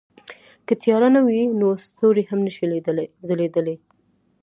که 0.67 0.73
تیاره 0.81 1.09
نه 1.15 1.21
وي 1.25 1.41
نو 1.59 1.67
ستوري 1.85 2.23
هم 2.29 2.39
نه 2.45 2.51
شي 2.55 2.65
ځلېدلی. 3.27 3.75